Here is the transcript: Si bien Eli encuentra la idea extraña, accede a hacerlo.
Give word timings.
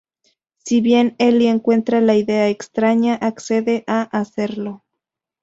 Si 0.57 0.81
bien 0.81 1.15
Eli 1.19 1.45
encuentra 1.45 2.01
la 2.01 2.15
idea 2.15 2.49
extraña, 2.49 3.13
accede 3.13 3.83
a 3.85 4.01
hacerlo. 4.01 4.83